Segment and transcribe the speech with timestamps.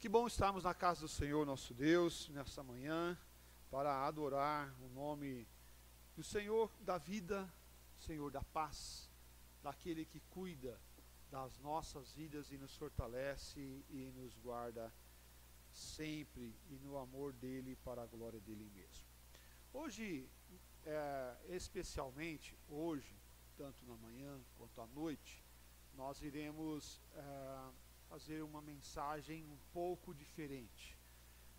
[0.00, 3.18] Que bom estarmos na casa do Senhor, nosso Deus, nessa manhã,
[3.70, 5.46] para adorar o nome
[6.16, 7.46] do Senhor da vida,
[7.98, 9.10] Senhor da paz,
[9.62, 10.80] daquele que cuida
[11.30, 13.60] das nossas vidas e nos fortalece
[13.90, 14.90] e nos guarda
[15.70, 19.06] sempre e no amor dele para a glória dele mesmo.
[19.70, 20.26] Hoje,
[20.86, 23.14] é, especialmente hoje,
[23.54, 25.44] tanto na manhã quanto à noite,
[25.92, 30.96] nós iremos é, fazer uma mensagem um pouco diferente.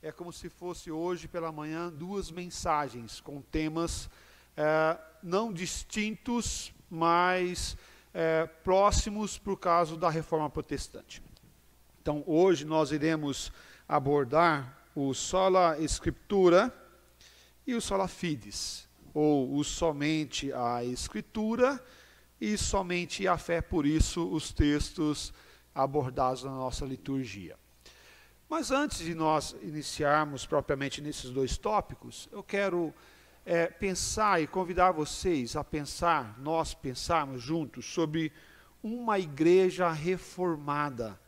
[0.01, 4.09] É como se fosse hoje pela manhã duas mensagens com temas
[4.57, 7.77] é, não distintos, mas
[8.13, 11.23] é, próximos por causa da reforma protestante.
[12.01, 13.49] Então, hoje nós iremos
[13.87, 16.70] abordar o sola escritura
[17.65, 21.81] e o sola fides, ou o somente a escritura
[22.41, 25.33] e somente a fé, por isso os textos
[25.73, 27.57] abordados na nossa liturgia.
[28.49, 32.93] Mas antes de nós iniciarmos propriamente nesses dois tópicos, eu quero
[33.45, 38.31] é, pensar e convidar vocês a pensar, nós pensarmos juntos, sobre
[38.83, 41.19] uma igreja reformada.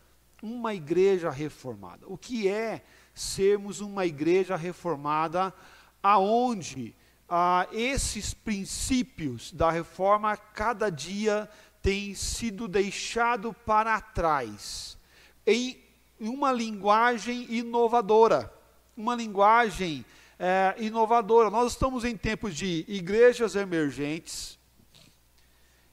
[0.41, 2.05] Uma igreja reformada.
[2.07, 2.83] O que é
[3.13, 5.53] sermos uma igreja reformada
[6.01, 6.93] aonde
[7.29, 11.49] ah, esses princípios da reforma cada dia
[11.83, 14.97] têm sido deixado para trás
[15.45, 15.77] em
[16.17, 18.51] uma linguagem inovadora,
[18.95, 20.05] uma linguagem
[20.39, 21.49] é, inovadora.
[21.49, 24.57] Nós estamos em tempos de igrejas emergentes,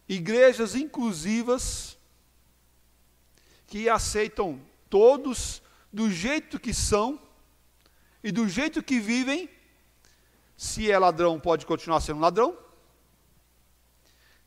[0.08, 1.98] igrejas inclusivas,
[3.66, 5.60] que aceitam todos
[5.92, 7.20] do jeito que são
[8.22, 9.50] e do jeito que vivem.
[10.56, 12.69] Se é ladrão, pode continuar sendo ladrão.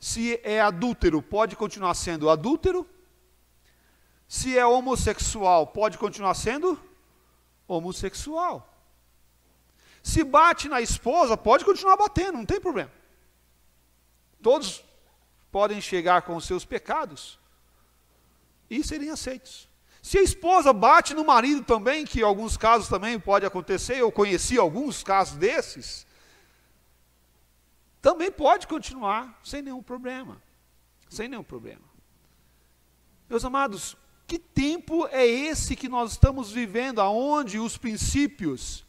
[0.04, 2.86] Se é adúltero, pode continuar sendo adúltero.
[4.28, 6.78] Se é homossexual, pode continuar sendo
[7.66, 8.70] homossexual.
[10.04, 12.92] Se bate na esposa, pode continuar batendo, não tem problema.
[14.42, 14.84] Todos
[15.50, 17.40] podem chegar com os seus pecados
[18.70, 19.70] e serem aceitos.
[20.02, 24.12] Se a esposa bate no marido também, que em alguns casos também pode acontecer, eu
[24.12, 26.06] conheci alguns casos desses,
[28.04, 30.44] também pode continuar sem nenhum problema.
[31.08, 31.86] Sem nenhum problema.
[33.30, 33.96] Meus amados,
[34.28, 38.86] que tempo é esse que nós estamos vivendo, aonde os princípios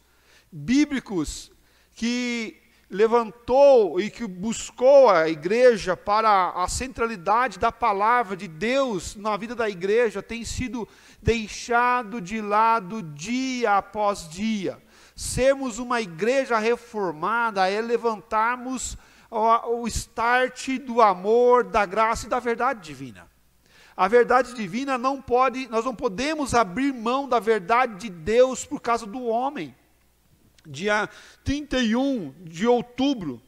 [0.51, 1.49] bíblicos
[1.93, 9.37] que levantou e que buscou a igreja para a centralidade da palavra de Deus na
[9.37, 10.85] vida da igreja tem sido
[11.21, 14.77] deixado de lado dia após dia.
[15.15, 18.97] Sermos uma igreja reformada é levantarmos
[19.31, 23.27] o, start do amor, da graça e da verdade divina.
[23.95, 28.81] A verdade divina não pode, nós não podemos abrir mão da verdade de Deus por
[28.81, 29.73] causa do homem
[30.65, 31.09] dia
[31.43, 33.41] 31 de outubro,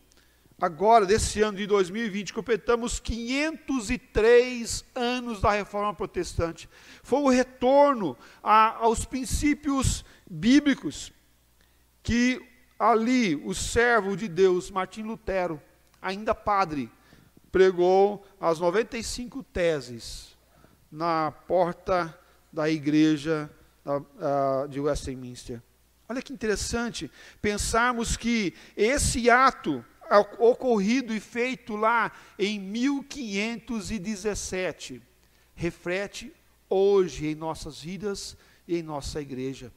[0.60, 6.70] agora desse ano de 2020, completamos 503 anos da reforma protestante.
[7.04, 11.12] Foi o retorno a, aos princípios bíblicos
[12.08, 12.42] que
[12.80, 15.62] ali o servo de Deus, Martim Lutero,
[16.02, 16.90] ainda padre,
[17.52, 20.38] pregou as 95 teses
[20.90, 22.18] na porta
[22.50, 23.52] da igreja
[24.70, 25.62] de Westminster.
[26.08, 29.84] Olha que interessante pensarmos que esse ato
[30.40, 35.02] ocorrido e feito lá em 1517
[35.54, 36.34] reflete
[36.70, 39.74] hoje em nossas vidas e em nossa igreja.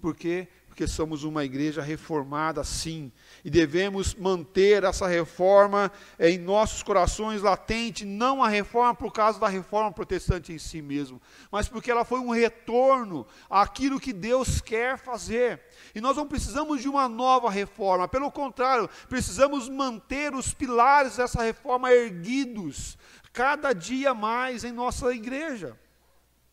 [0.00, 3.10] Porque porque somos uma igreja reformada, sim,
[3.42, 9.48] e devemos manter essa reforma em nossos corações latente, não a reforma por causa da
[9.48, 11.18] reforma protestante em si mesmo,
[11.50, 15.62] mas porque ela foi um retorno àquilo que Deus quer fazer.
[15.94, 21.42] E nós não precisamos de uma nova reforma, pelo contrário, precisamos manter os pilares dessa
[21.42, 22.98] reforma erguidos
[23.32, 25.74] cada dia mais em nossa igreja.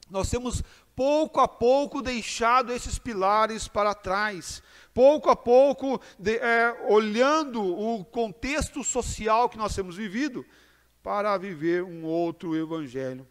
[0.10, 0.64] Nós temos
[0.96, 4.62] pouco a pouco deixado esses pilares para trás,
[4.94, 10.46] pouco a pouco de, é, olhando o contexto social que nós temos vivido
[11.02, 13.28] para viver um outro evangelho.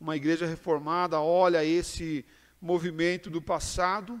[0.00, 2.24] Uma igreja reformada olha esse
[2.60, 4.20] movimento do passado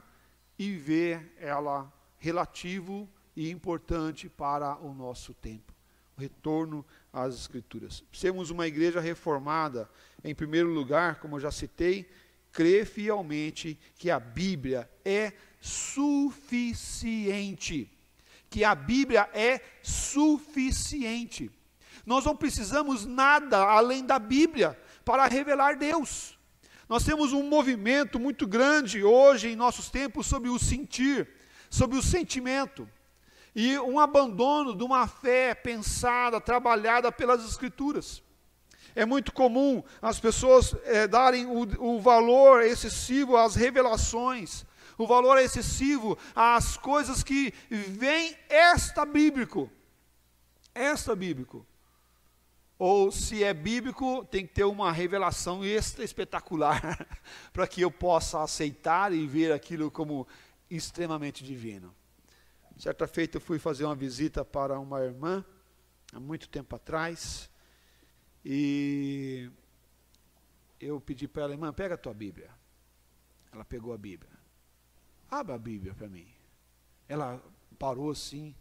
[0.58, 5.74] e vê ela relativo e importante para o nosso tempo.
[6.16, 8.04] O retorno às Escrituras.
[8.12, 9.90] Sermos uma igreja reformada,
[10.22, 12.08] em primeiro lugar, como eu já citei,
[12.54, 17.90] crê fielmente que a Bíblia é suficiente.
[18.48, 21.50] Que a Bíblia é suficiente.
[22.06, 26.38] Nós não precisamos nada além da Bíblia para revelar Deus.
[26.88, 31.28] Nós temos um movimento muito grande hoje em nossos tempos sobre o sentir,
[31.68, 32.88] sobre o sentimento.
[33.52, 38.22] E um abandono de uma fé pensada, trabalhada pelas Escrituras.
[38.94, 44.64] É muito comum as pessoas é, darem o, o valor excessivo às revelações,
[44.96, 49.70] o valor excessivo às coisas que vêm extra bíblico.
[50.74, 51.66] Extra bíblico.
[52.78, 57.06] Ou se é bíblico, tem que ter uma revelação extra espetacular
[57.52, 60.26] para que eu possa aceitar e ver aquilo como
[60.68, 61.94] extremamente divino.
[62.76, 65.44] Certa feita eu fui fazer uma visita para uma irmã,
[66.12, 67.48] há muito tempo atrás,
[68.44, 69.50] e
[70.80, 72.50] eu pedi para ela, irmã, pega a tua Bíblia.
[73.50, 74.32] Ela pegou a Bíblia.
[75.30, 76.26] Abra a Bíblia para mim.
[77.08, 77.42] Ela
[77.78, 78.54] parou assim.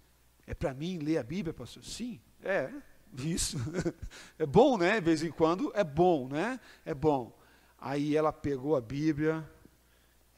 [0.48, 1.84] É para mim ler a Bíblia, pastor?
[1.84, 2.72] Sim, é.
[3.18, 3.58] Isso.
[4.40, 5.00] É bom, né?
[5.00, 6.60] De vez em quando é bom, né?
[6.86, 7.38] É bom.
[7.78, 9.48] Aí ela pegou a Bíblia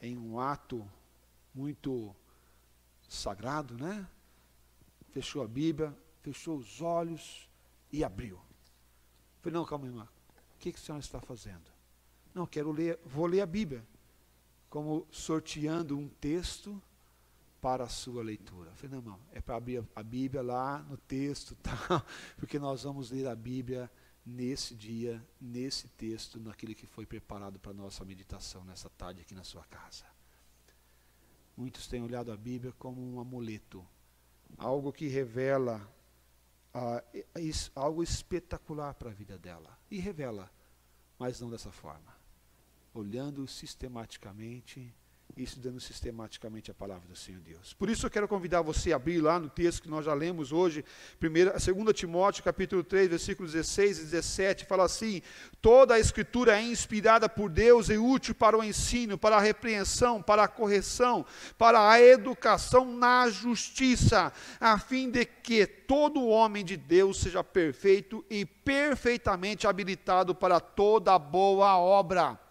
[0.00, 0.86] em um ato
[1.54, 2.14] muito
[3.08, 4.06] sagrado, né?
[5.10, 7.48] Fechou a Bíblia, fechou os olhos
[7.92, 8.45] e abriu.
[9.46, 10.08] Falei, não, calma, irmã.
[10.56, 11.70] O que, que a senhora está fazendo?
[12.34, 13.86] Não, quero ler, vou ler a Bíblia.
[14.68, 16.82] Como sorteando um texto
[17.60, 18.72] para a sua leitura.
[18.72, 22.04] Falei, não, irmão, é para abrir a Bíblia lá no texto, tá?
[22.36, 23.88] porque nós vamos ler a Bíblia
[24.26, 29.32] nesse dia, nesse texto, naquele que foi preparado para a nossa meditação nessa tarde aqui
[29.32, 30.06] na sua casa.
[31.56, 33.86] Muitos têm olhado a Bíblia como um amuleto,
[34.58, 35.88] algo que revela
[36.78, 37.02] ah,
[37.74, 39.78] algo espetacular para a vida dela.
[39.90, 40.50] E revela,
[41.18, 42.14] mas não dessa forma.
[42.92, 44.94] Olhando sistematicamente
[45.36, 47.74] e estudando sistematicamente a palavra do Senhor Deus.
[47.74, 50.50] Por isso eu quero convidar você a abrir lá no texto que nós já lemos
[50.50, 50.82] hoje,
[51.20, 55.20] 2 Timóteo capítulo 3, versículos 16 e 17, fala assim:
[55.60, 60.22] toda a escritura é inspirada por Deus e útil para o ensino, para a repreensão,
[60.22, 61.26] para a correção,
[61.58, 68.24] para a educação na justiça, a fim de que todo homem de Deus seja perfeito
[68.30, 72.45] e perfeitamente habilitado para toda boa obra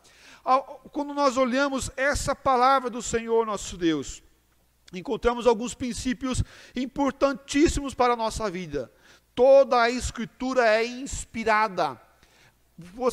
[0.92, 4.22] quando nós olhamos essa palavra do Senhor nosso Deus,
[4.94, 6.44] encontramos alguns princípios
[6.76, 8.92] importantíssimos para a nossa vida.
[9.34, 12.00] Toda a escritura é inspirada.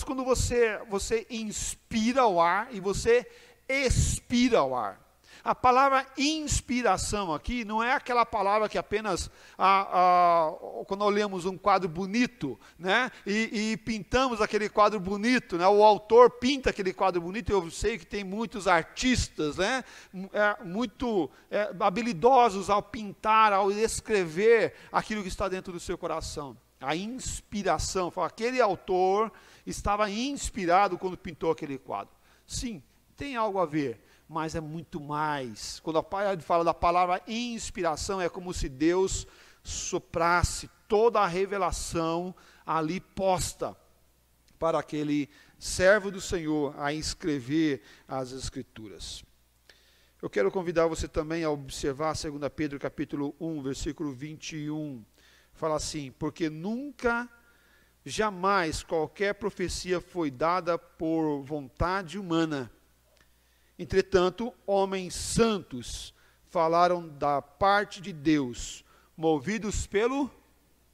[0.05, 3.26] Quando você, você inspira o ar e você
[3.69, 5.00] expira o ar.
[5.44, 9.29] A palavra inspiração aqui não é aquela palavra que apenas
[9.59, 15.67] ah, ah, quando olhamos um quadro bonito, né, e, e, pintamos aquele quadro bonito, né,
[15.67, 17.50] o autor pinta aquele quadro bonito.
[17.50, 19.83] Eu sei que tem muitos artistas, né,
[20.33, 26.56] é, muito é, habilidosos ao pintar, ao escrever aquilo que está dentro do seu coração.
[26.81, 29.33] A inspiração, aquele autor
[29.67, 32.15] estava inspirado quando pintou aquele quadro.
[32.47, 32.81] Sim,
[33.17, 34.00] tem algo a ver
[34.32, 35.79] mas é muito mais.
[35.81, 39.26] Quando a pai fala da palavra inspiração, é como se Deus
[39.62, 42.34] soprasse toda a revelação
[42.64, 43.76] ali posta
[44.58, 49.23] para aquele servo do Senhor a escrever as escrituras.
[50.20, 55.05] Eu quero convidar você também a observar 2 Pedro capítulo 1, versículo 21.
[55.52, 57.29] Fala assim: "Porque nunca
[58.05, 62.70] jamais qualquer profecia foi dada por vontade humana,
[63.82, 66.15] Entretanto, homens santos
[66.46, 68.84] falaram da parte de Deus,
[69.17, 70.31] movidos pelo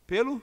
[0.07, 0.43] pelo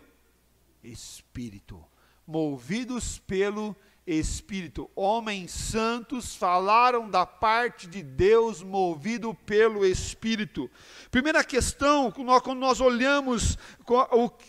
[0.83, 1.83] Espírito,
[2.27, 3.75] movidos pelo
[4.07, 4.87] Espírito.
[4.95, 10.69] Homens santos falaram da parte de Deus, movido pelo Espírito.
[11.09, 13.57] Primeira questão, quando nós olhamos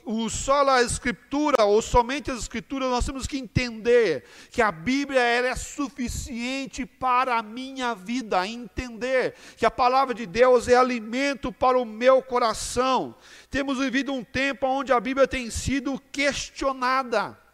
[0.04, 5.20] o, só a Escritura, ou somente as Escrituras, nós temos que entender que a Bíblia
[5.20, 11.78] é suficiente para a minha vida, entender que a palavra de Deus é alimento para
[11.78, 13.14] o meu coração.
[13.50, 17.45] Temos vivido um tempo onde a Bíblia tem sido questionada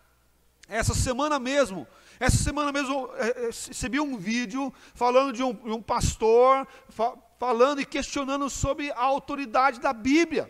[0.72, 1.86] essa semana mesmo,
[2.18, 7.80] essa semana mesmo é, recebi um vídeo falando de um, de um pastor fa falando
[7.80, 10.48] e questionando sobre a autoridade da Bíblia.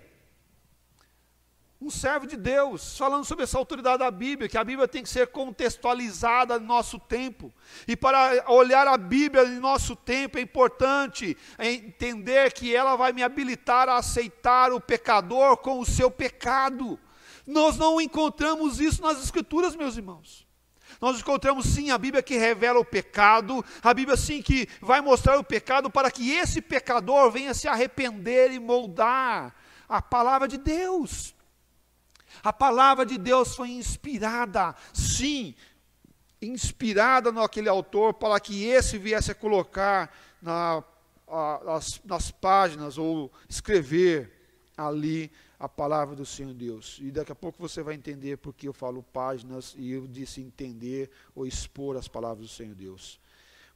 [1.81, 5.09] Um servo de Deus, falando sobre essa autoridade da Bíblia, que a Bíblia tem que
[5.09, 7.51] ser contextualizada no nosso tempo.
[7.89, 13.23] E para olhar a Bíblia em nosso tempo é importante entender que ela vai me
[13.23, 17.01] habilitar a aceitar o pecador com o seu pecado.
[17.47, 20.47] Nós não encontramos isso nas Escrituras, meus irmãos.
[21.01, 25.39] Nós encontramos sim a Bíblia que revela o pecado, a Bíblia sim que vai mostrar
[25.39, 29.55] o pecado para que esse pecador venha se arrepender e moldar
[29.89, 31.35] a palavra de Deus.
[32.43, 35.55] A palavra de Deus foi inspirada, sim,
[36.41, 40.83] inspirada naquele autor para que esse viesse a colocar na,
[41.29, 44.42] a, as, nas páginas ou escrever
[44.77, 46.99] ali a palavra do Senhor Deus.
[47.01, 51.11] E daqui a pouco você vai entender porque eu falo páginas e eu disse entender
[51.35, 53.21] ou expor as palavras do Senhor Deus.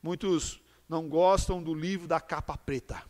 [0.02, 3.02] Muitos não gostam do livro da capa preta.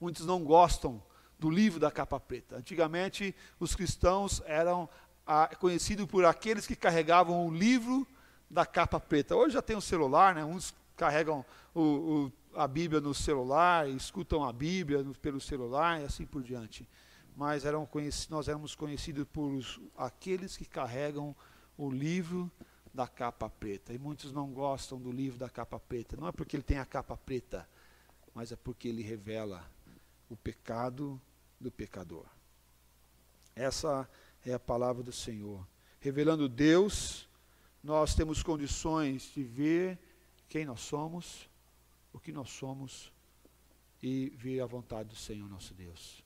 [0.00, 1.02] Muitos não gostam
[1.38, 2.56] do livro da capa preta.
[2.56, 4.88] Antigamente, os cristãos eram
[5.26, 8.06] ah, conhecidos por aqueles que carregavam o livro
[8.50, 9.36] da capa preta.
[9.36, 10.44] Hoje já tem o celular, né?
[10.44, 16.26] uns carregam o, o, a Bíblia no celular, escutam a Bíblia pelo celular e assim
[16.26, 16.88] por diante.
[17.36, 17.88] Mas eram
[18.28, 21.36] nós éramos conhecidos por os, aqueles que carregam
[21.76, 22.50] o livro
[22.92, 23.94] da capa preta.
[23.94, 26.16] E muitos não gostam do livro da capa preta.
[26.16, 27.68] Não é porque ele tem a capa preta,
[28.34, 29.64] mas é porque ele revela
[30.28, 31.20] o pecado
[31.60, 32.26] do pecador.
[33.54, 34.08] Essa
[34.44, 35.64] é a palavra do Senhor.
[36.00, 37.28] Revelando Deus,
[37.84, 39.96] nós temos condições de ver
[40.48, 41.47] quem nós somos,
[42.18, 43.12] o que nós somos
[44.02, 46.24] e ver a vontade do Senhor nosso Deus.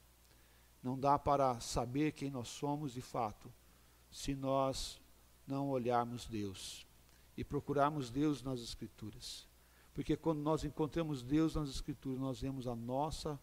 [0.83, 3.53] Não dá para saber quem nós somos de fato
[4.11, 4.99] se nós
[5.47, 6.87] não olharmos Deus
[7.37, 9.47] e procurarmos Deus nas Escrituras.
[9.93, 13.39] Porque quando nós encontramos Deus nas Escrituras, nós vemos a nossa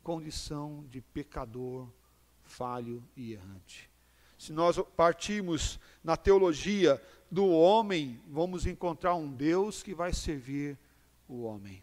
[0.00, 1.88] condição de pecador,
[2.44, 3.90] falho e errante.
[4.38, 10.78] Se nós partirmos na teologia do homem, vamos encontrar um Deus que vai servir
[11.30, 11.82] o homem.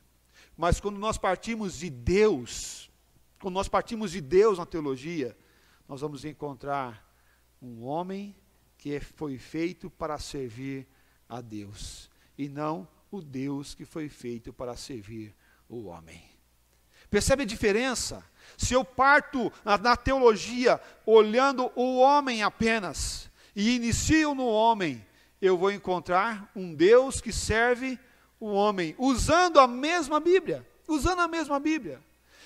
[0.55, 2.91] Mas quando nós partimos de Deus,
[3.39, 5.37] quando nós partimos de Deus na teologia,
[5.87, 7.07] nós vamos encontrar
[7.61, 8.35] um homem
[8.77, 10.85] que foi feito para servir
[11.29, 15.33] a Deus, e não o Deus que foi feito para servir
[15.69, 16.21] o homem.
[17.09, 18.23] Percebe a diferença?
[18.57, 25.05] Se eu parto na, na teologia olhando o homem apenas e inicio no homem,
[25.41, 27.97] eu vou encontrar um Deus que serve
[28.39, 32.01] o homem, usando a mesma Bíblia, usando a mesma Bíblia.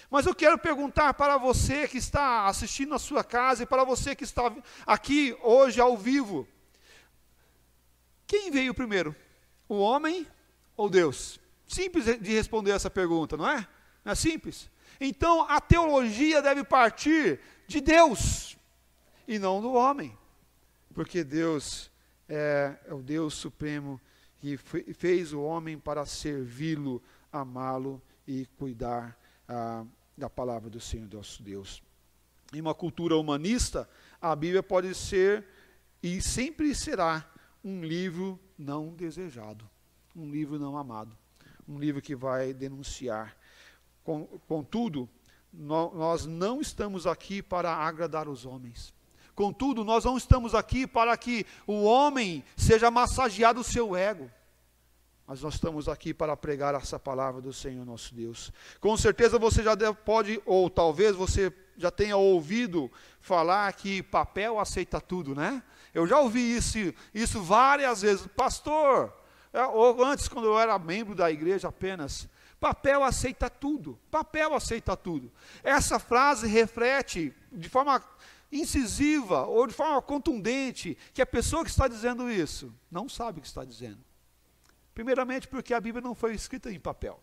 [0.09, 4.13] Mas eu quero perguntar para você que está assistindo na sua casa e para você
[4.13, 4.53] que está
[4.85, 6.47] aqui hoje ao vivo:
[8.27, 9.15] quem veio primeiro?
[9.69, 10.27] O homem
[10.75, 11.39] ou Deus?
[11.65, 13.65] Simples de responder essa pergunta, não é?
[14.03, 14.69] Não é simples?
[14.99, 18.57] Então a teologia deve partir de Deus
[19.25, 20.17] e não do homem,
[20.93, 21.89] porque Deus
[22.27, 23.99] é, é o Deus supremo
[24.41, 29.15] que fez o homem para servi-lo, amá-lo e cuidar
[29.47, 29.85] ah,
[30.17, 31.81] da palavra do Senhor nosso Deus.
[32.51, 33.87] Em uma cultura humanista,
[34.19, 35.45] a Bíblia pode ser
[36.01, 37.23] e sempre será
[37.63, 39.69] um livro não desejado,
[40.15, 41.15] um livro não amado,
[41.67, 43.37] um livro que vai denunciar.
[44.47, 45.07] Contudo,
[45.53, 48.91] nós não estamos aqui para agradar os homens.
[49.41, 54.29] Contudo, nós não estamos aqui para que o homem seja massageado o seu ego
[55.25, 58.51] mas nós estamos aqui para pregar essa palavra do Senhor nosso Deus.
[58.81, 64.99] Com certeza você já pode, ou talvez você já tenha ouvido falar que papel aceita
[64.99, 65.63] tudo, né?
[65.93, 68.27] Eu já ouvi isso, isso várias vezes.
[68.35, 69.13] Pastor,
[69.53, 72.27] é, ou antes, quando eu era membro da igreja apenas,
[72.59, 75.31] papel aceita tudo, papel aceita tudo.
[75.63, 78.03] Essa frase reflete de forma
[78.51, 83.41] incisiva ou de forma contundente que a pessoa que está dizendo isso não sabe o
[83.41, 84.03] que está dizendo.
[84.93, 87.21] Primeiramente, porque a Bíblia não foi escrita em papel.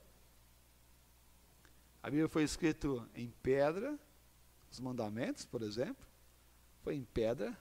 [2.02, 3.98] A Bíblia foi escrita em pedra,
[4.70, 6.06] os mandamentos, por exemplo,
[6.82, 7.56] foi em pedra.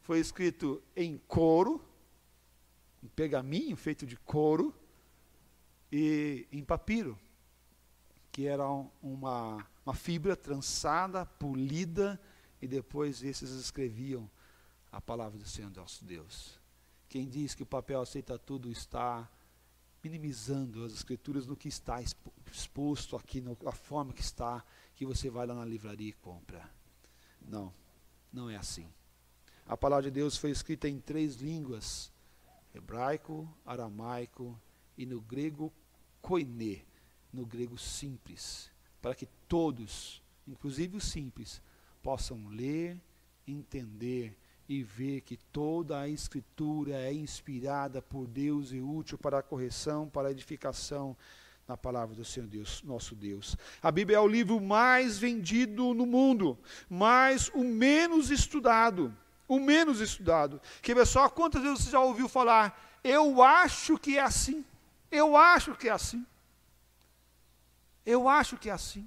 [0.00, 1.80] Foi escrito em couro,
[3.02, 4.74] em pergaminho feito de couro,
[5.92, 7.16] e em papiro,
[8.32, 8.66] que era
[9.00, 12.20] uma, uma fibra trançada, polida,
[12.62, 14.30] e depois esses escreviam
[14.92, 16.60] a palavra do Senhor nosso Deus.
[17.08, 19.28] Quem diz que o papel aceita tudo está
[20.02, 24.64] minimizando as escrituras no que está exposto aqui, na forma que está,
[24.94, 26.70] que você vai lá na livraria e compra.
[27.40, 27.74] Não,
[28.32, 28.88] não é assim.
[29.66, 32.12] A palavra de Deus foi escrita em três línguas:
[32.74, 34.58] hebraico, aramaico
[34.96, 35.72] e no grego
[36.20, 36.84] koine,
[37.32, 41.60] no grego simples, para que todos, inclusive os simples,
[42.02, 42.96] possam ler,
[43.46, 44.36] entender
[44.68, 50.08] e ver que toda a Escritura é inspirada por Deus e útil para a correção,
[50.08, 51.16] para a edificação
[51.66, 53.56] na palavra do Senhor Deus, nosso Deus.
[53.82, 59.14] A Bíblia é o livro mais vendido no mundo, mas o menos estudado.
[59.46, 60.60] O menos estudado.
[60.82, 62.98] Ver só quantas vezes você já ouviu falar?
[63.04, 64.64] Eu acho que é assim.
[65.10, 66.24] Eu acho que é assim.
[68.04, 69.06] Eu acho que é assim.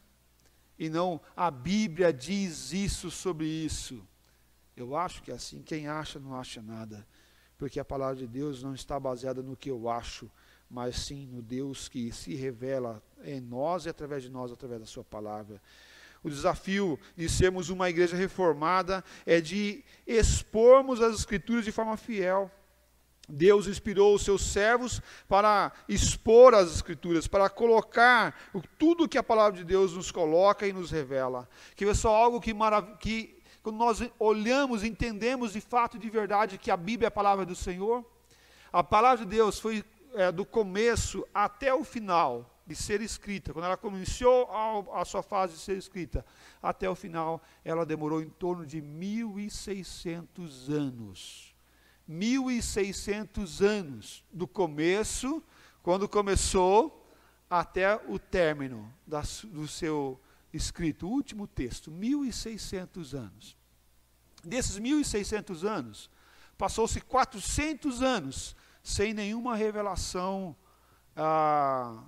[0.78, 4.06] E não, a Bíblia diz isso sobre isso.
[4.76, 5.62] Eu acho que é assim.
[5.62, 7.08] Quem acha, não acha nada.
[7.58, 10.30] porque a palavra de Deus não está baseada no que eu acho,
[10.70, 14.86] mas sim no Deus que se revela em nós e através de nós, através da
[14.86, 15.62] Sua palavra.
[16.24, 22.52] O desafio de sermos uma igreja reformada é de expormos as Escrituras de forma fiel.
[23.28, 28.36] Deus inspirou os seus servos para expor as Escrituras, para colocar
[28.78, 31.48] tudo que a palavra de Deus nos coloca e nos revela.
[31.76, 32.54] Que é só algo que,
[33.00, 37.46] que quando nós olhamos, entendemos de fato, de verdade, que a Bíblia é a palavra
[37.46, 38.06] do Senhor.
[38.72, 43.66] A palavra de Deus foi é, do começo até o final de ser escrita, quando
[43.66, 46.26] ela começou a, a, sua fase de ser escrita,
[46.62, 51.55] até o final, ela demorou em torno de 1.600 anos.
[52.10, 55.44] 1.600 anos, do começo,
[55.82, 57.04] quando começou,
[57.50, 60.20] até o término da, do seu
[60.54, 63.58] escrito, o último texto, 1.600 anos.
[64.44, 66.10] Desses 1.600 anos,
[66.58, 70.56] passou-se 400 anos sem nenhuma revelação
[71.16, 72.04] ah,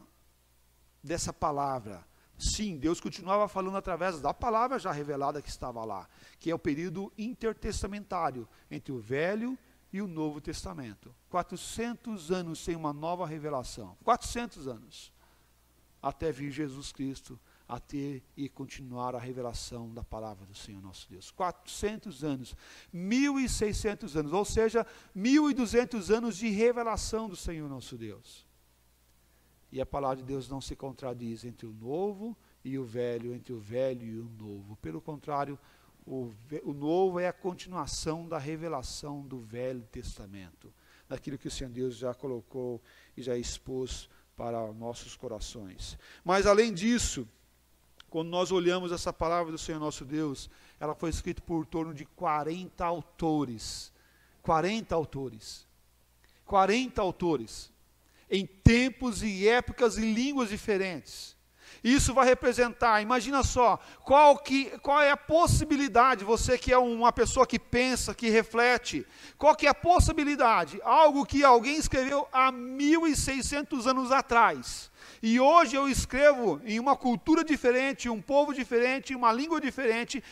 [1.03, 2.05] dessa palavra.
[2.37, 6.07] Sim, Deus continuava falando através da palavra já revelada que estava lá,
[6.39, 9.57] que é o período intertestamentário entre o Velho
[9.91, 11.13] e o Novo Testamento.
[11.29, 13.97] 400 anos sem uma nova revelação.
[14.03, 15.13] 400 anos.
[16.01, 21.09] Até vir Jesus Cristo a ter e continuar a revelação da palavra do Senhor nosso
[21.09, 21.31] Deus.
[21.31, 22.55] 400 anos,
[22.93, 28.47] 1600 anos, ou seja, 1200 anos de revelação do Senhor nosso Deus.
[29.69, 33.51] E a palavra de Deus não se contradiz entre o novo e o velho, entre
[33.51, 34.77] o velho e o novo.
[34.77, 35.59] Pelo contrário,
[36.07, 36.33] o,
[36.63, 40.73] o novo é a continuação da revelação do Velho Testamento,
[41.07, 42.81] daquilo que o Senhor Deus já colocou
[43.15, 45.97] e já expôs para nossos corações.
[46.23, 47.27] Mas além disso,
[48.09, 50.49] quando nós olhamos essa palavra do Senhor nosso Deus,
[50.79, 53.91] ela foi escrita por torno de 40 autores.
[54.41, 55.67] 40 autores.
[56.45, 57.71] 40 autores
[58.29, 61.36] em tempos e épocas e línguas diferentes.
[61.83, 67.11] Isso vai representar, imagina só, qual, que, qual é a possibilidade, você que é uma
[67.11, 69.05] pessoa que pensa, que reflete,
[69.37, 70.79] qual que é a possibilidade?
[70.83, 74.91] Algo que alguém escreveu há 1.600 anos atrás.
[75.21, 80.23] E hoje eu escrevo em uma cultura diferente, um povo diferente, uma língua diferente,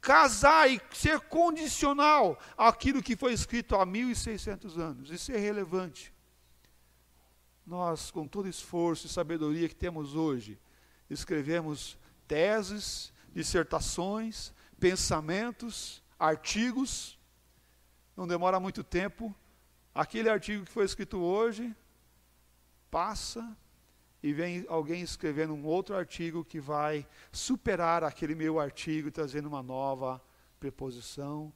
[0.00, 5.10] casar e ser condicional àquilo que foi escrito há 1.600 anos.
[5.10, 6.12] Isso é relevante
[7.66, 10.58] nós, com todo esforço e sabedoria que temos hoje,
[11.12, 17.18] escrevemos teses, dissertações, pensamentos, artigos.
[18.16, 19.34] Não demora muito tempo.
[19.94, 21.74] Aquele artigo que foi escrito hoje
[22.90, 23.56] passa
[24.22, 29.62] e vem alguém escrevendo um outro artigo que vai superar aquele meu artigo, trazendo uma
[29.62, 30.22] nova
[30.60, 31.52] preposição,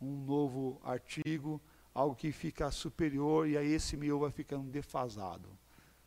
[0.00, 1.60] um novo artigo,
[1.94, 5.48] algo que fica superior e aí esse meu vai ficando defasado.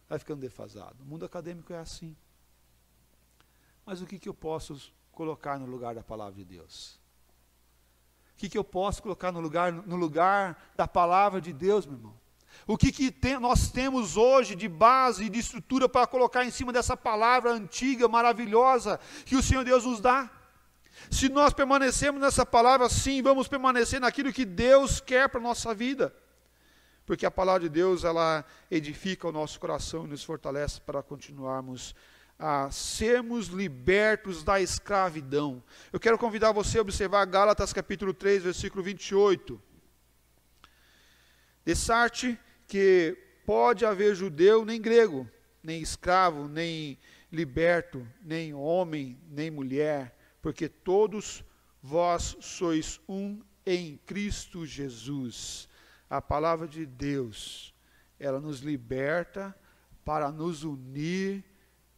[0.07, 1.03] Vai ficando defasado.
[1.03, 2.15] O mundo acadêmico é assim.
[3.85, 6.99] Mas o que, que eu posso colocar no lugar da palavra de Deus?
[8.33, 11.97] O que, que eu posso colocar no lugar, no lugar da palavra de Deus, meu
[11.97, 12.23] irmão?
[12.65, 16.51] O que, que tem, nós temos hoje de base e de estrutura para colocar em
[16.51, 20.29] cima dessa palavra antiga, maravilhosa, que o Senhor Deus nos dá?
[21.09, 25.73] Se nós permanecemos nessa palavra, sim, vamos permanecer naquilo que Deus quer para a nossa
[25.73, 26.15] vida.
[27.05, 31.93] Porque a palavra de Deus, ela edifica o nosso coração e nos fortalece para continuarmos
[32.37, 35.63] a sermos libertos da escravidão.
[35.91, 39.61] Eu quero convidar você a observar Gálatas capítulo 3, versículo 28.
[41.63, 45.29] Dessarte que pode haver judeu nem grego,
[45.61, 46.97] nem escravo, nem
[47.31, 51.43] liberto, nem homem, nem mulher, porque todos
[51.81, 55.67] vós sois um em Cristo Jesus.
[56.09, 57.73] A palavra de Deus,
[58.19, 59.55] ela nos liberta
[60.05, 61.43] para nos unir,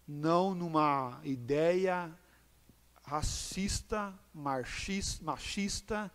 [0.07, 2.11] não numa ideia
[3.03, 6.11] racista, machista,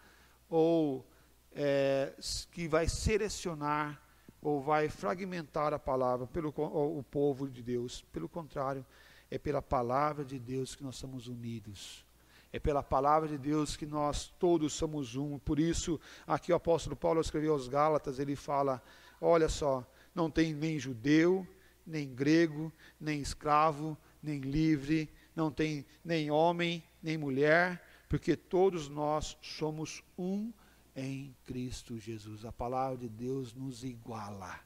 [0.48, 1.06] ou
[1.52, 2.12] é,
[2.50, 4.00] que vai selecionar
[4.42, 8.02] ou vai fragmentar a palavra pelo o povo de Deus.
[8.12, 8.84] Pelo contrário,
[9.30, 12.04] é pela palavra de Deus que nós somos unidos.
[12.52, 15.38] É pela palavra de Deus que nós todos somos um.
[15.38, 18.82] Por isso, aqui o apóstolo Paulo escreveu aos Gálatas, ele fala:
[19.20, 21.46] olha só, não tem nem judeu,
[21.86, 29.36] nem grego, nem escravo, nem livre, não tem nem homem, nem mulher, porque todos nós
[29.40, 30.52] somos um
[30.94, 32.44] em Cristo Jesus.
[32.44, 34.60] A palavra de Deus nos iguala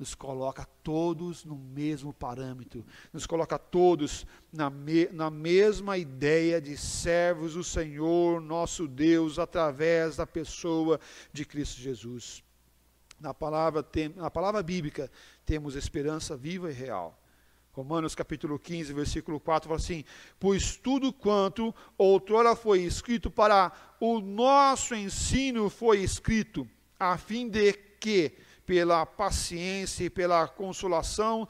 [0.00, 6.74] nos coloca todos no mesmo parâmetro, nos coloca todos na, me, na mesma ideia de
[6.74, 10.98] servos do Senhor, nosso Deus, através da pessoa
[11.30, 12.42] de Cristo Jesus.
[13.20, 15.10] Na palavra, tem, na palavra bíblica
[15.44, 17.20] temos esperança viva e real.
[17.72, 20.04] Romanos capítulo 15, versículo 4 fala assim:
[20.38, 27.74] Pois tudo quanto outrora foi escrito para o nosso ensino foi escrito, a fim de
[27.74, 28.32] que,
[28.64, 31.46] pela paciência e pela consolação,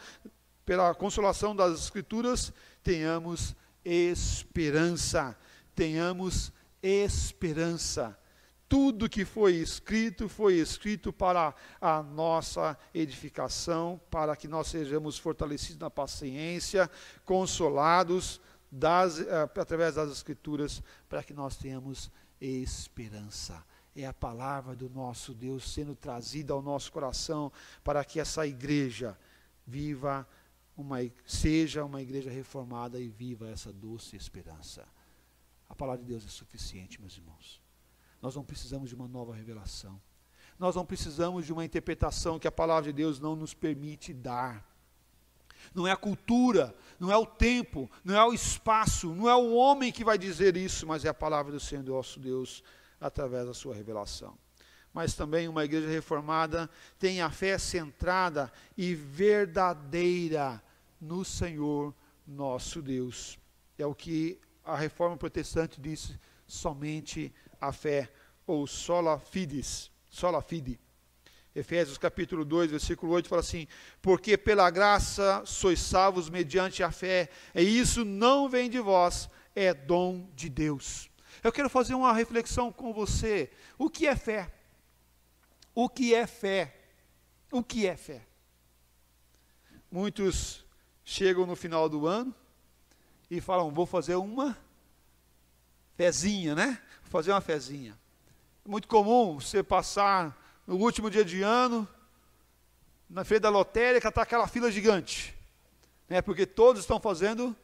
[0.67, 2.53] pela consolação das Escrituras,
[2.83, 3.55] tenhamos
[3.85, 5.37] esperança.
[5.75, 6.53] Tenhamos
[6.83, 8.19] esperança.
[8.71, 15.81] Tudo que foi escrito, foi escrito para a nossa edificação, para que nós sejamos fortalecidos
[15.81, 16.89] na paciência,
[17.25, 23.61] consolados das, uh, através das Escrituras, para que nós tenhamos esperança.
[23.97, 27.51] É a palavra do nosso Deus sendo trazida ao nosso coração
[27.83, 29.19] para que essa igreja
[29.67, 30.25] viva
[30.77, 34.87] uma, seja uma igreja reformada e viva essa doce esperança.
[35.69, 37.60] A palavra de Deus é suficiente, meus irmãos.
[38.21, 40.01] Nós não precisamos de uma nova revelação.
[40.59, 44.63] Nós não precisamos de uma interpretação que a palavra de Deus não nos permite dar.
[45.75, 49.55] Não é a cultura, não é o tempo, não é o espaço, não é o
[49.55, 52.63] homem que vai dizer isso, mas é a palavra do Senhor nosso Deus
[53.01, 54.37] através da sua revelação.
[54.93, 60.63] Mas também uma igreja reformada tem a fé centrada e verdadeira
[61.01, 61.95] no Senhor
[62.27, 63.39] nosso Deus.
[63.79, 66.19] É o que a reforma protestante disse
[66.51, 68.11] somente a fé,
[68.47, 70.79] ou sola fides, sola fide.
[71.55, 73.67] Efésios capítulo 2, versículo 8 fala assim:
[74.03, 79.73] Porque pela graça sois salvos mediante a fé, e isso não vem de vós, é
[79.73, 81.09] dom de Deus.
[81.43, 83.51] Eu quero fazer uma reflexão com você.
[83.79, 84.53] O que é fé?
[85.75, 86.77] O que é fé?
[87.51, 88.27] O que é fé?
[89.91, 90.65] Muitos
[91.05, 92.35] chegam no final do ano
[93.31, 94.57] e falam: Vou fazer uma
[96.01, 96.81] fezinha, né?
[97.11, 97.95] fazer uma fezinha.
[98.65, 100.35] É muito comum você passar
[100.67, 101.87] no último dia de ano,
[103.09, 105.37] na feira da lotérica, está aquela fila gigante.
[106.09, 107.55] Né, porque todos estão fazendo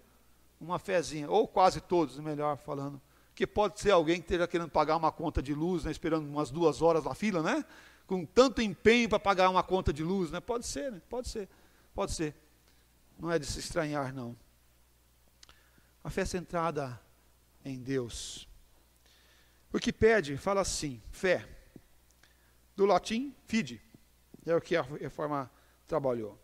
[0.61, 3.01] uma fezinha, ou quase todos, melhor falando.
[3.35, 6.51] Que pode ser alguém que esteja querendo pagar uma conta de luz, né, esperando umas
[6.51, 7.65] duas horas na fila, né?
[8.07, 10.41] Com tanto empenho para pagar uma conta de luz, né?
[10.41, 11.01] Pode ser, né?
[11.09, 11.49] Pode ser,
[11.95, 12.35] pode ser.
[13.19, 14.37] Não é de se estranhar, não.
[16.05, 17.01] A fé centrada
[17.67, 18.49] em Deus
[19.77, 21.47] o que pede fala assim: fé.
[22.75, 23.83] Do latim, fide.
[24.47, 25.51] É o que a reforma
[25.87, 26.41] trabalhou.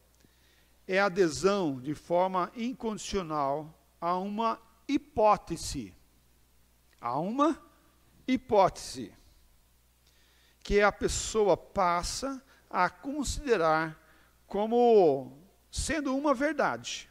[0.87, 5.95] É adesão de forma incondicional a uma hipótese.
[7.01, 7.59] A uma
[8.29, 9.15] hipótese.
[10.61, 13.99] Que a pessoa passa a considerar
[14.47, 15.39] como
[15.71, 17.11] sendo uma verdade,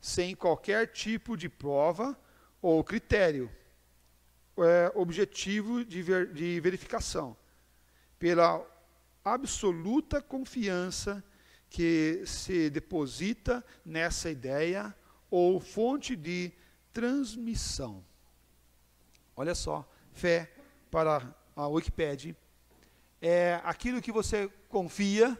[0.00, 2.18] sem qualquer tipo de prova
[2.60, 3.50] ou critério
[4.58, 7.36] é, objetivo de, ver, de verificação,
[8.18, 8.64] pela
[9.24, 11.22] absoluta confiança
[11.70, 14.94] que se deposita nessa ideia
[15.30, 16.52] ou fonte de
[16.92, 18.04] transmissão.
[19.36, 20.50] Olha só, fé
[20.90, 21.22] para
[21.54, 22.36] a Wikipedia
[23.20, 25.38] é aquilo que você confia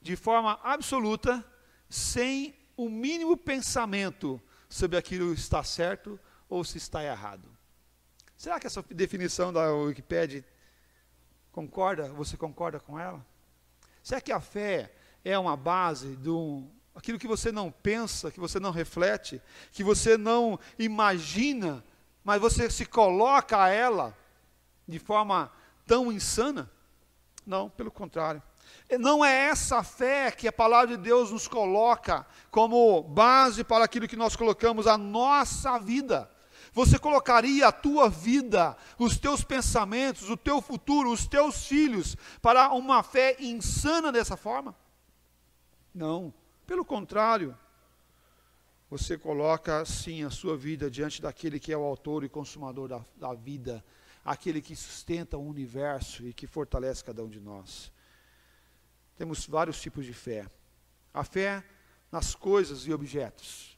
[0.00, 1.44] de forma absoluta,
[1.88, 6.18] sem o mínimo pensamento sobre aquilo está certo
[6.48, 7.48] ou se está errado.
[8.36, 10.44] Será que essa definição da Wikipedia
[11.50, 12.08] concorda?
[12.10, 13.24] Você concorda com ela?
[14.02, 14.92] Será que a fé
[15.24, 20.16] é uma base do aquilo que você não pensa, que você não reflete, que você
[20.16, 21.84] não imagina,
[22.24, 24.16] mas você se coloca a ela
[24.86, 25.52] de forma
[25.86, 26.70] tão insana?
[27.46, 28.42] Não, pelo contrário.
[28.98, 34.08] Não é essa fé que a palavra de Deus nos coloca como base para aquilo
[34.08, 36.30] que nós colocamos a nossa vida.
[36.72, 42.72] Você colocaria a tua vida, os teus pensamentos, o teu futuro, os teus filhos para
[42.72, 44.76] uma fé insana dessa forma?
[45.94, 46.32] Não.
[46.66, 47.56] Pelo contrário,
[48.90, 53.04] você coloca sim a sua vida diante daquele que é o autor e consumador da,
[53.16, 53.84] da vida,
[54.24, 57.92] aquele que sustenta o universo e que fortalece cada um de nós.
[59.16, 60.46] Temos vários tipos de fé.
[61.12, 61.64] A fé
[62.10, 63.76] nas coisas e objetos.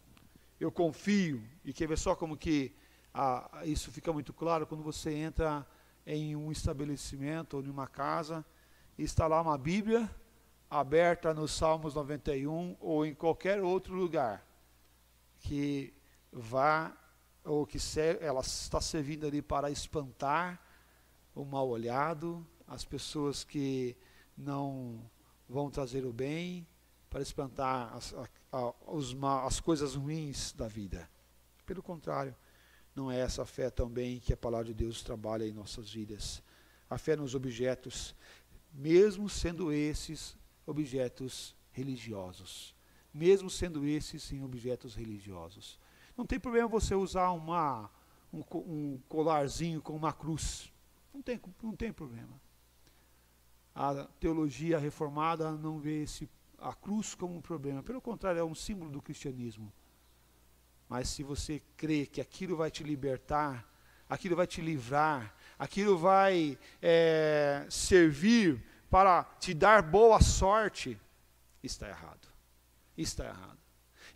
[0.59, 2.73] Eu confio, e quer ver só como que
[3.65, 5.67] isso fica muito claro quando você entra
[6.07, 8.45] em um estabelecimento ou em uma casa
[8.97, 10.11] e está lá uma Bíblia
[10.69, 14.47] aberta nos Salmos 91 ou em qualquer outro lugar
[15.41, 15.93] que
[16.33, 16.97] vá
[17.45, 17.79] ou que
[18.21, 20.61] ela está servindo ali para espantar
[21.35, 23.97] o mal olhado, as pessoas que
[24.37, 25.01] não
[25.49, 26.67] vão trazer o bem,
[27.09, 28.15] para espantar as,
[28.53, 31.11] as coisas ruins da vida.
[31.67, 32.35] Pelo contrário,
[32.95, 36.43] não é essa fé também que a palavra de Deus trabalha em nossas vidas.
[36.89, 38.15] A fé nos objetos.
[38.73, 42.75] mesmo sendo esses objetos religiosos.
[43.13, 45.79] Mesmo sendo esses sim objetos religiosos.
[46.17, 47.91] Não tem problema você usar uma,
[48.33, 50.73] um, um colarzinho com uma cruz.
[51.13, 52.41] Não tem, não tem problema.
[53.75, 57.83] A teologia reformada não vê esse, a cruz como um problema.
[57.83, 59.73] Pelo contrário, é um símbolo do cristianismo.
[60.91, 63.65] Mas se você crê que aquilo vai te libertar,
[64.09, 71.01] aquilo vai te livrar, aquilo vai é, servir para te dar boa sorte,
[71.63, 72.29] está errado.
[72.99, 73.61] Está errado.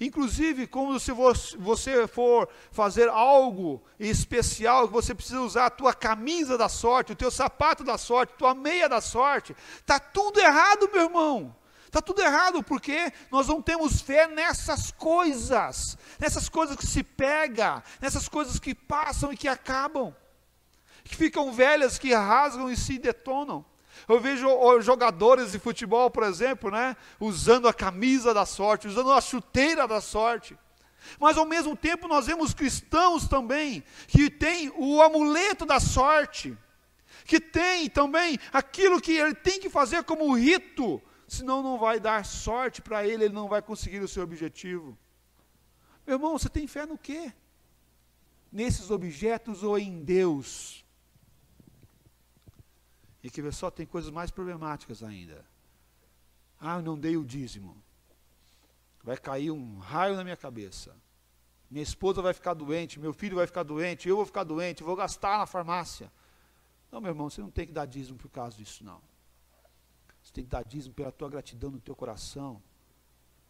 [0.01, 6.59] Inclusive, como se você for fazer algo especial, que você precisa usar a tua camisa
[6.59, 11.03] da sorte, o teu sapato da sorte, tua meia da sorte, está tudo errado, meu
[11.03, 11.57] irmão.
[11.94, 17.85] Está tudo errado, porque nós não temos fé nessas coisas, nessas coisas que se pega,
[18.00, 20.12] nessas coisas que passam e que acabam,
[21.04, 23.64] que ficam velhas, que rasgam e se detonam.
[24.09, 24.48] Eu vejo
[24.80, 30.00] jogadores de futebol, por exemplo, né, usando a camisa da sorte, usando a chuteira da
[30.00, 30.59] sorte.
[31.20, 36.59] Mas ao mesmo tempo nós vemos cristãos também que têm o amuleto da sorte,
[37.24, 42.25] que tem também aquilo que ele tem que fazer como rito senão não vai dar
[42.25, 44.97] sorte para ele, ele não vai conseguir o seu objetivo.
[46.07, 47.33] Meu irmão, você tem fé no quê?
[48.53, 50.85] Nesses objetos ou em Deus?
[53.23, 55.45] E que só tem coisas mais problemáticas ainda.
[56.61, 57.83] Ah, eu não dei o dízimo.
[59.03, 60.95] Vai cair um raio na minha cabeça.
[61.71, 64.95] Minha esposa vai ficar doente, meu filho vai ficar doente, eu vou ficar doente, vou
[64.95, 66.13] gastar na farmácia.
[66.93, 69.01] Não, meu irmão, você não tem que dar dízimo por causa disso, não.
[70.35, 72.61] Tem que dar dízimo pela tua gratidão no teu coração.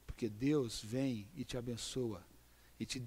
[0.07, 2.23] Porque Deus vem e te abençoa,
[2.79, 3.03] e te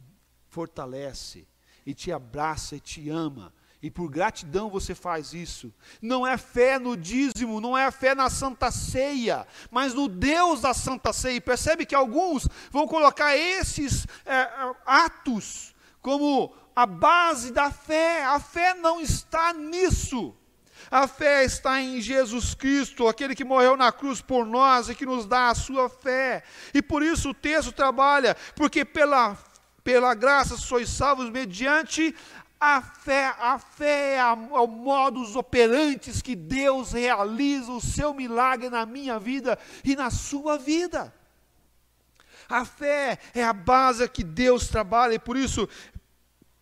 [0.49, 1.47] fortalece,
[1.85, 3.53] e te abraça e te ama.
[3.79, 5.71] E por gratidão você faz isso.
[6.01, 10.73] Não é fé no dízimo, não é fé na santa ceia, mas no Deus da
[10.73, 11.35] santa ceia.
[11.35, 14.49] E percebe que alguns vão colocar esses é,
[14.85, 18.25] atos como a base da fé.
[18.25, 20.35] A fé não está nisso.
[20.89, 25.05] A fé está em Jesus Cristo, aquele que morreu na cruz por nós e que
[25.05, 26.43] nos dá a sua fé.
[26.73, 29.37] E por isso o texto trabalha, porque pela,
[29.83, 32.15] pela graça sois salvos mediante
[32.59, 33.33] a fé.
[33.39, 38.85] A fé é, a, é o modus operantes que Deus realiza o seu milagre na
[38.85, 41.13] minha vida e na sua vida.
[42.49, 45.67] A fé é a base que Deus trabalha, e por isso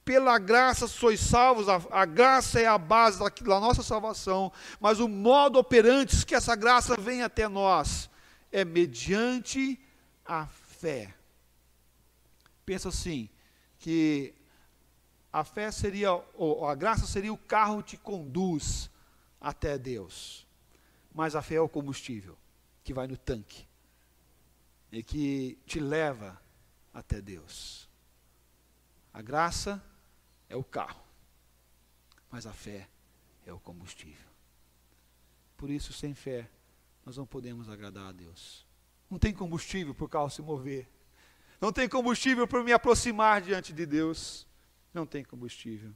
[0.06, 5.00] pela graça sois salvos, a, a, graça é a base da, da nossa salvação, mas
[5.00, 8.08] o modo operante que essa graça vem até nós
[8.52, 9.80] é mediante
[10.24, 11.12] a fé.
[12.64, 13.28] Pensa assim,
[13.80, 14.36] que
[15.34, 18.90] a fé seria, ou a graça seria o carro que te conduz
[19.42, 20.46] até Deus,
[21.14, 22.38] mas a fé é o combustível
[22.84, 23.68] que vai no tanque
[24.92, 26.40] e que te leva
[26.94, 27.90] até Deus.
[29.12, 29.84] A graça
[30.50, 31.04] é o carro,
[32.30, 32.88] mas a fé
[33.46, 34.30] é o combustível.
[35.58, 36.50] Por isso, sem fé,
[37.06, 38.66] nós não podemos agradar a Deus.
[39.10, 40.90] Não tem combustível para o carro se mover.
[41.62, 44.48] Não tem combustível para me aproximar diante de Deus.
[44.94, 45.94] Não tem combustível.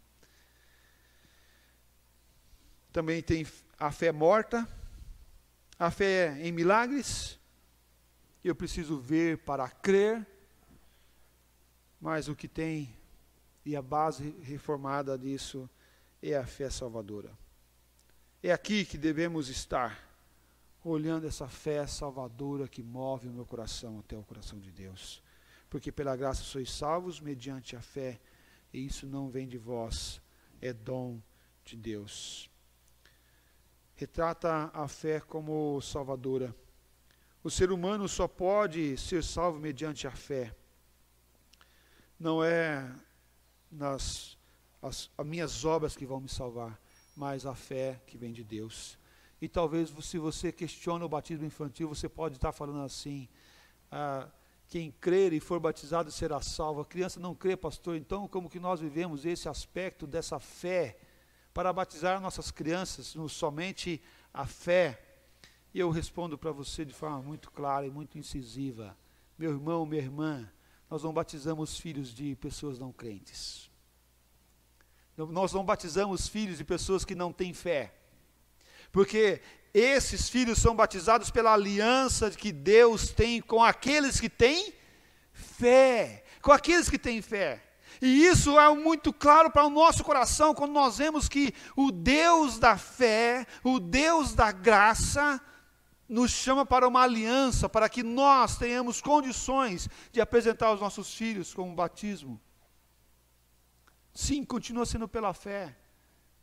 [2.91, 3.45] Também tem
[3.77, 4.67] a fé morta,
[5.77, 7.39] a fé em milagres.
[8.43, 10.25] Eu preciso ver para crer,
[11.99, 12.98] mas o que tem
[13.65, 15.69] e a base reformada disso
[16.21, 17.31] é a fé salvadora.
[18.41, 20.07] É aqui que devemos estar,
[20.83, 25.21] olhando essa fé salvadora que move o meu coração até o coração de Deus.
[25.69, 28.19] Porque pela graça sois salvos mediante a fé,
[28.73, 30.21] e isso não vem de vós,
[30.61, 31.21] é dom
[31.65, 32.49] de Deus.
[33.95, 36.55] Retrata a fé como salvadora.
[37.43, 40.55] O ser humano só pode ser salvo mediante a fé.
[42.17, 42.89] Não é
[43.71, 44.37] nas
[44.81, 46.79] as, as minhas obras que vão me salvar,
[47.15, 48.97] mas a fé que vem de Deus.
[49.41, 53.27] E talvez se você questiona o batismo infantil, você pode estar falando assim:
[53.91, 54.27] ah,
[54.67, 56.81] quem crer e for batizado será salvo.
[56.81, 57.95] A criança não crê, pastor.
[57.95, 60.97] Então, como que nós vivemos esse aspecto dessa fé
[61.53, 64.01] para batizar nossas crianças no somente
[64.33, 65.01] a fé?
[65.73, 68.97] E eu respondo para você de forma muito clara e muito incisiva:
[69.37, 70.51] meu irmão, minha irmã,
[70.89, 73.69] nós não batizamos filhos de pessoas não crentes.
[75.15, 77.93] Nós não batizamos filhos de pessoas que não têm fé.
[78.91, 79.41] Porque
[79.73, 84.73] esses filhos são batizados pela aliança que Deus tem com aqueles que têm
[85.31, 86.23] fé.
[86.41, 87.63] Com aqueles que têm fé.
[88.01, 92.57] E isso é muito claro para o nosso coração quando nós vemos que o Deus
[92.57, 95.39] da fé, o Deus da graça,
[96.09, 101.53] nos chama para uma aliança, para que nós tenhamos condições de apresentar os nossos filhos
[101.53, 102.41] com o batismo.
[104.11, 105.77] Sim, continua sendo pela fé,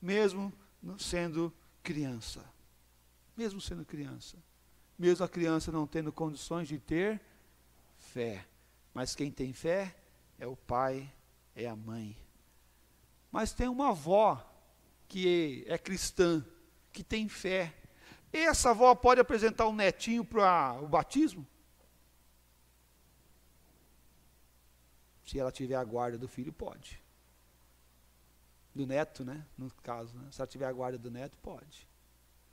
[0.01, 0.53] mesmo
[0.99, 1.53] sendo
[1.83, 2.45] criança.
[3.37, 4.39] Mesmo sendo criança.
[4.97, 7.21] Mesmo a criança não tendo condições de ter
[7.99, 8.47] fé.
[8.95, 9.95] Mas quem tem fé
[10.39, 11.13] é o pai
[11.55, 12.17] é a mãe.
[13.31, 14.43] Mas tem uma avó
[15.09, 16.45] que é cristã,
[16.93, 17.75] que tem fé.
[18.33, 21.47] Essa avó pode apresentar um netinho para o batismo?
[25.25, 27.03] Se ela tiver a guarda do filho, pode.
[28.75, 29.45] Do neto, né?
[29.57, 30.29] No caso, né?
[30.31, 31.89] Se ela tiver a guarda do neto, pode.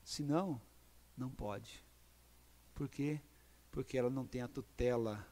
[0.04, 0.60] Se não,
[1.16, 1.84] não pode.
[2.74, 3.22] Por quê?
[3.72, 5.26] Porque ela não tem a tutela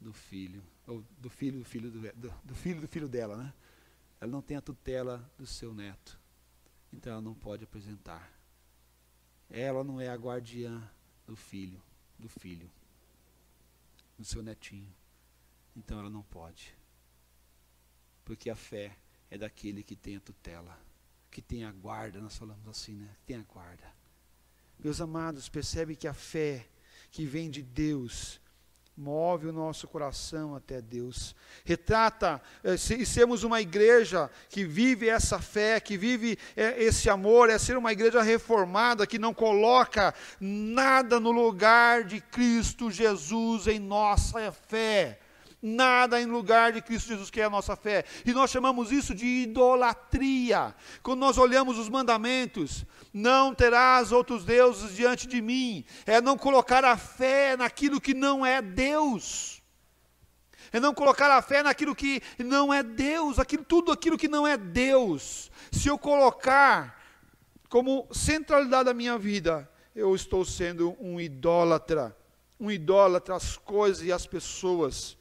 [0.00, 3.52] do filho ou do filho do filho do, do, do, filho do filho dela, né?
[4.20, 6.18] Ela não tem a tutela do seu neto.
[6.92, 8.32] Então ela não pode apresentar.
[9.50, 10.82] Ela não é a guardiã
[11.26, 11.82] do filho,
[12.18, 12.70] do filho,
[14.18, 14.92] do seu netinho.
[15.76, 16.74] Então ela não pode.
[18.24, 18.96] Porque a fé
[19.30, 20.78] é daquele que tem a tutela,
[21.30, 23.08] que tem a guarda, nós falamos assim, né?
[23.20, 23.90] Que tem a guarda.
[24.78, 26.68] Meus amados, percebe que a fé
[27.10, 28.40] que vem de Deus
[28.98, 31.34] move o nosso coração até Deus.
[31.64, 37.48] Retrata eh, e sermos uma igreja que vive essa fé, que vive eh, esse amor,
[37.48, 43.78] é ser uma igreja reformada que não coloca nada no lugar de Cristo Jesus em
[43.78, 45.20] nossa fé
[45.60, 48.04] nada em lugar de Cristo Jesus, que é a nossa fé.
[48.24, 50.74] E nós chamamos isso de idolatria.
[51.02, 56.84] Quando nós olhamos os mandamentos, não terás outros deuses diante de mim, é não colocar
[56.84, 59.62] a fé naquilo que não é Deus.
[60.72, 64.46] É não colocar a fé naquilo que não é Deus, aquilo, tudo aquilo que não
[64.46, 65.50] é Deus.
[65.72, 67.02] Se eu colocar
[67.68, 72.16] como centralidade da minha vida, eu estou sendo um idólatra,
[72.60, 75.17] um idólatra às coisas e às pessoas.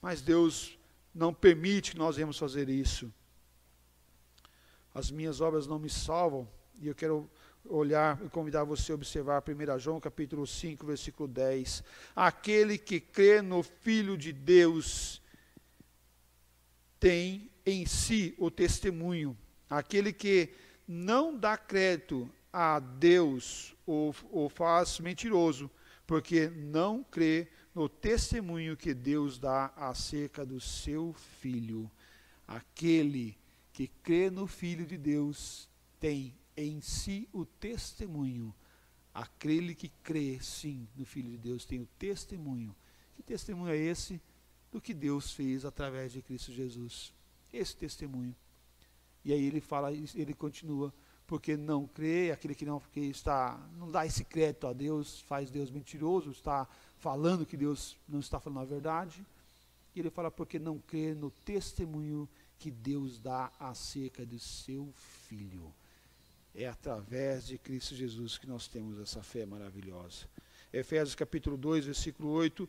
[0.00, 0.78] Mas Deus
[1.14, 3.12] não permite que nós venhamos fazer isso.
[4.94, 6.48] As minhas obras não me salvam,
[6.80, 7.30] e eu quero
[7.64, 11.82] olhar e convidar você a observar 1 João capítulo 5, versículo 10.
[12.14, 15.20] Aquele que crê no Filho de Deus
[16.98, 19.36] tem em si o testemunho.
[19.68, 20.54] Aquele que
[20.86, 25.70] não dá crédito a Deus o, o faz mentiroso,
[26.06, 27.48] porque não crê
[27.78, 31.88] no testemunho que Deus dá acerca do seu filho.
[32.44, 33.38] Aquele
[33.72, 35.68] que crê no Filho de Deus
[36.00, 38.52] tem em si o testemunho.
[39.14, 42.74] Aquele que crê, sim, no Filho de Deus tem o testemunho.
[43.14, 44.20] Que testemunho é esse?
[44.72, 47.14] Do que Deus fez através de Cristo Jesus.
[47.52, 48.34] Esse testemunho.
[49.24, 50.92] E aí ele fala, ele continua,
[51.28, 55.48] porque não crê, aquele que não que está, não dá esse crédito a Deus, faz
[55.48, 59.24] Deus mentiroso, está falando que Deus não está falando a verdade.
[59.94, 64.92] E ele fala porque não crê no testemunho que Deus dá acerca do seu
[65.28, 65.72] filho.
[66.54, 70.26] É através de Cristo Jesus que nós temos essa fé maravilhosa.
[70.72, 72.68] Efésios capítulo 2, versículo 8.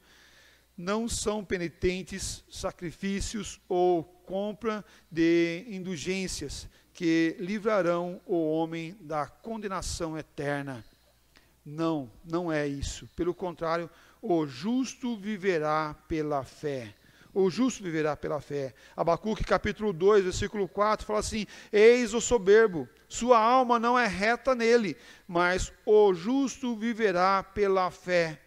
[0.78, 10.86] Não são penitentes sacrifícios ou compra de indulgências que livrarão o homem da condenação eterna.
[11.66, 13.10] Não, não é isso.
[13.16, 13.90] Pelo contrário,
[14.22, 16.94] o justo viverá pela fé.
[17.34, 18.74] O justo viverá pela fé.
[18.98, 24.56] Abacuque capítulo 2, versículo 4 fala assim: Eis o soberbo, sua alma não é reta
[24.56, 28.42] nele, mas o justo viverá pela fé.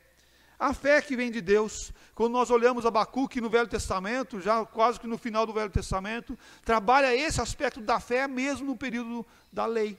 [0.58, 1.92] A fé que vem de Deus.
[2.14, 6.38] Quando nós olhamos Abacuque no Velho Testamento, já quase que no final do Velho Testamento,
[6.64, 9.98] trabalha esse aspecto da fé mesmo no período da lei.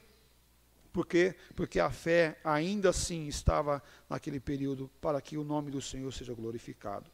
[0.94, 1.36] Por quê?
[1.56, 6.36] Porque a fé ainda assim estava naquele período para que o nome do Senhor seja
[6.36, 7.10] glorificado.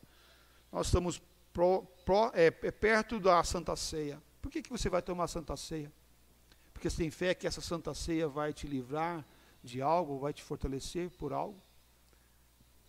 [0.70, 1.22] Nós estamos
[1.54, 4.22] pro, pro, é, é perto da Santa Ceia.
[4.42, 5.92] Por que, que você vai tomar a Santa Ceia?
[6.74, 9.26] Porque você tem fé que essa Santa Ceia vai te livrar
[9.64, 11.62] de algo, vai te fortalecer por algo?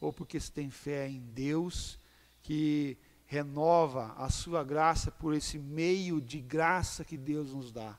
[0.00, 2.00] Ou porque você tem fé em Deus
[2.42, 7.96] que renova a sua graça por esse meio de graça que Deus nos dá?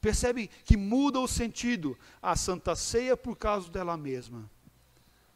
[0.00, 4.50] Percebe que muda o sentido a Santa Ceia por causa dela mesma.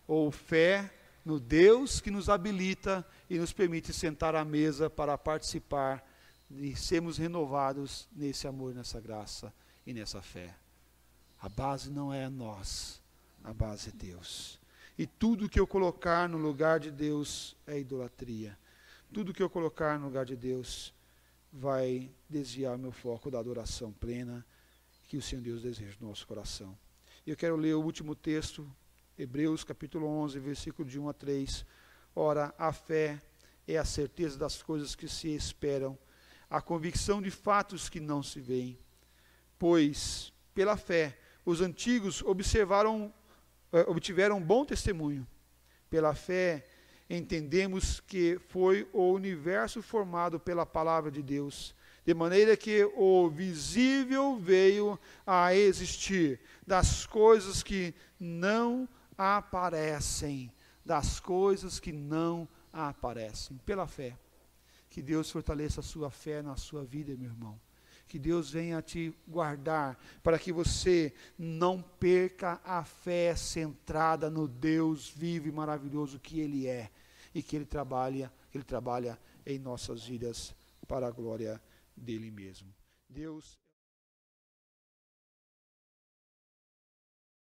[0.07, 0.92] Ou fé
[1.24, 6.05] no Deus que nos habilita e nos permite sentar à mesa para participar
[6.50, 9.53] e sermos renovados nesse amor, nessa graça
[9.86, 10.55] e nessa fé.
[11.40, 13.00] A base não é nós,
[13.42, 14.61] a base é Deus.
[14.98, 18.57] E tudo que eu colocar no lugar de Deus é idolatria.
[19.12, 20.92] Tudo que eu colocar no lugar de Deus
[21.53, 24.44] vai desviar meu foco da adoração plena
[25.07, 26.76] que o Senhor Deus deseja no nosso coração.
[27.26, 28.66] Eu quero ler o último texto,
[29.18, 31.66] Hebreus capítulo 11, versículo de 1 a 3.
[32.16, 33.20] Ora, a fé
[33.68, 35.98] é a certeza das coisas que se esperam,
[36.48, 38.78] a convicção de fatos que não se veem.
[39.59, 43.12] Pois, pela fé, os antigos observaram,
[43.72, 45.26] eh, obtiveram bom testemunho.
[45.90, 46.66] Pela fé,
[47.17, 51.75] entendemos que foi o universo formado pela palavra de Deus,
[52.07, 60.51] de maneira que o visível veio a existir das coisas que não aparecem,
[60.85, 64.17] das coisas que não aparecem, pela fé.
[64.89, 67.61] Que Deus fortaleça a sua fé na sua vida, meu irmão.
[68.09, 75.09] Que Deus venha te guardar para que você não perca a fé centrada no Deus
[75.09, 76.91] vivo e maravilhoso que Ele é
[77.35, 80.55] e que Ele trabalha, Ele trabalha em nossas vidas
[80.87, 81.61] para a glória
[81.97, 82.74] dele mesmo.
[83.09, 83.59] Deus